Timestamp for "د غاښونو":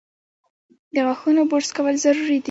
0.93-1.41